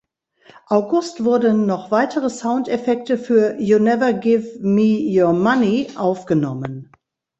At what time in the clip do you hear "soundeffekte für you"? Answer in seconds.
2.31-3.77